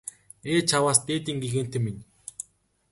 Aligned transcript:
Ээ 0.51 0.59
чааваас 0.69 0.99
дээдийн 1.07 1.37
гэгээнтэн 1.43 1.81
минь! 1.85 2.01